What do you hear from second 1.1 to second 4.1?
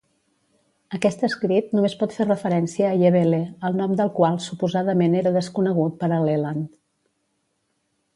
escrit només pot fer referència a Yevele, el nom del